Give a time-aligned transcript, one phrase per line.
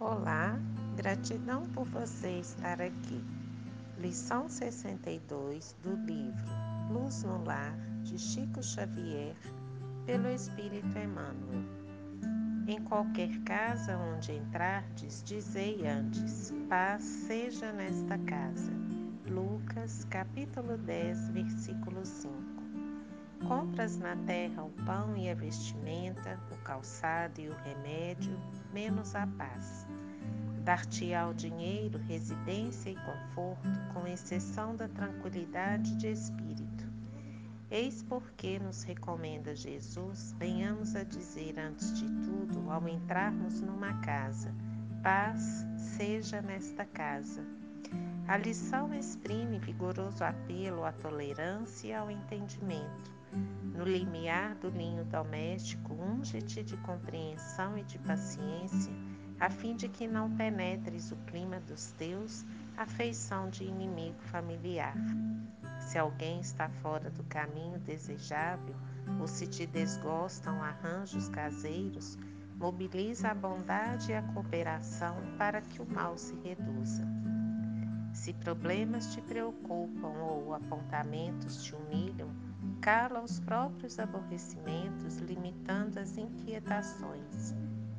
[0.00, 0.56] Olá,
[0.94, 3.20] gratidão por você estar aqui.
[3.98, 6.46] Lição 62 do livro
[6.88, 9.34] Luz no Lar, de Chico Xavier,
[10.06, 11.64] pelo Espírito Emmanuel.
[12.68, 18.70] Em qualquer casa onde entrardes, dizei antes: paz seja nesta casa.
[19.28, 21.97] Lucas, capítulo 10, versículo 5.
[23.48, 28.38] Compras na terra o pão e a vestimenta, o calçado e o remédio,
[28.74, 29.86] menos a paz.
[30.64, 36.84] Dar-te-á o dinheiro, residência e conforto, com exceção da tranquilidade de espírito.
[37.70, 44.54] Eis porque nos recomenda Jesus, venhamos a dizer antes de tudo, ao entrarmos numa casa,
[45.02, 45.64] paz
[45.96, 47.42] seja nesta casa.
[48.26, 55.94] A lição exprime vigoroso apelo à tolerância e ao entendimento no limiar do linho doméstico,
[55.94, 58.92] unge-te de compreensão e de paciência,
[59.38, 62.44] a fim de que não penetres o clima dos teus,
[62.76, 64.94] afeição de inimigo familiar.
[65.80, 68.74] Se alguém está fora do caminho desejável,
[69.20, 72.18] ou se te desgostam arranjos caseiros,
[72.56, 77.06] mobiliza a bondade e a cooperação para que o mal se reduza.
[78.12, 82.28] Se problemas te preocupam ou apontamentos te humilham,
[82.80, 87.54] cala os próprios aborrecimentos, limitando as inquietações.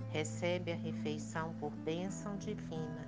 [0.10, 3.08] Recebe a refeição por bênção divina.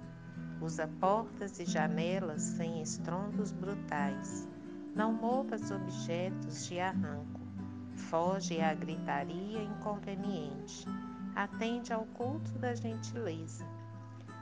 [0.61, 4.47] Usa portas e janelas sem estrondos brutais.
[4.95, 7.41] Não movas objetos de arranco.
[7.95, 10.85] Foge à gritaria inconveniente.
[11.35, 13.65] Atende ao culto da gentileza.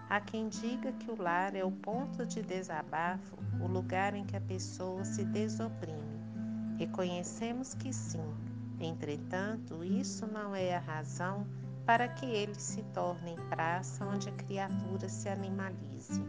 [0.09, 4.35] Há quem diga que o lar é o ponto de desabafo, o lugar em que
[4.35, 6.19] a pessoa se desoprime.
[6.79, 8.33] Reconhecemos que sim,
[8.79, 11.45] entretanto, isso não é a razão
[11.85, 16.23] para que ele se torne praça onde a criatura se animalize.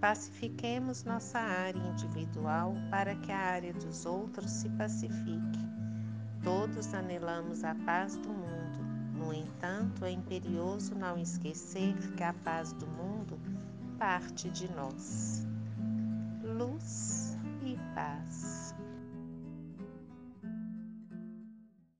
[0.00, 5.60] Pacifiquemos nossa área individual para que a área dos outros se pacifique.
[6.42, 8.83] Todos anelamos a paz do mundo,
[9.14, 13.38] no entanto, é imperioso não esquecer que a paz do mundo
[13.98, 15.46] parte de nós.
[16.42, 18.74] Luz e paz.